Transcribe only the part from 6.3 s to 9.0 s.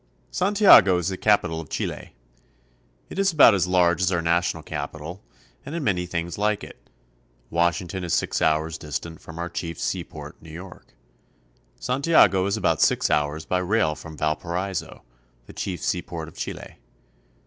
like it. Washington is six hours